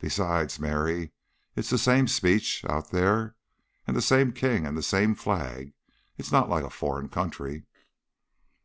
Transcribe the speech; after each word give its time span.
Besides, 0.00 0.58
Mary, 0.58 1.12
it's 1.54 1.70
the 1.70 1.78
same 1.78 2.08
speech 2.08 2.64
out 2.68 2.90
there, 2.90 3.36
and 3.86 3.96
the 3.96 4.02
same 4.02 4.32
king 4.32 4.66
and 4.66 4.76
the 4.76 4.82
same 4.82 5.14
flag; 5.14 5.74
it's 6.18 6.32
not 6.32 6.48
like 6.50 6.64
a 6.64 6.70
foreign 6.70 7.08
country." 7.08 7.66